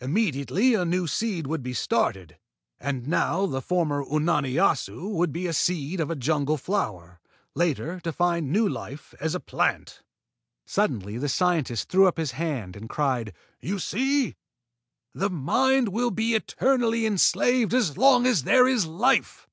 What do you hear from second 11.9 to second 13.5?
up his hand and cried: